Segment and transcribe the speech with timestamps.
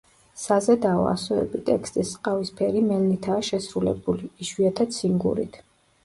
[0.43, 5.61] საზედაო ასოები ტექსტის ყავისფერი მელნითაა შესრულებული, იშვიათად სინგურით.